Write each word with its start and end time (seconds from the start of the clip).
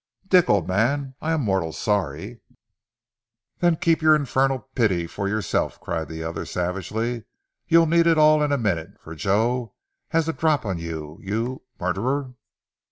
"Dick, 0.27 0.49
old 0.49 0.67
man, 0.67 1.13
I 1.21 1.31
am 1.31 1.41
mortal 1.41 1.71
sorry" 1.71 2.41
"Then 3.59 3.75
keep 3.75 4.01
your 4.01 4.15
infernal 4.15 4.57
pity 4.73 5.05
for 5.05 5.27
yourself!" 5.29 5.79
cried 5.79 6.07
the 6.07 6.23
other 6.23 6.43
savagely. 6.43 7.25
"You'll 7.67 7.85
need 7.85 8.07
it 8.07 8.17
all 8.17 8.41
in 8.41 8.51
a 8.51 8.57
minute, 8.57 8.99
for 8.99 9.13
Joe 9.13 9.75
has 10.07 10.25
the 10.25 10.33
drop 10.33 10.65
on 10.65 10.79
you, 10.79 11.19
you 11.21 11.61
murderer." 11.79 12.33